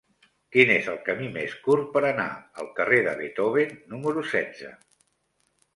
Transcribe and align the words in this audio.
Quin 0.53 0.71
és 0.75 0.87
el 0.93 0.95
camí 1.09 1.27
més 1.35 1.53
curt 1.67 1.91
per 1.97 2.03
anar 2.11 2.27
al 2.63 2.73
carrer 2.81 3.01
de 3.09 3.15
Beethoven 3.21 3.79
número 3.95 4.27
setze? 4.35 4.75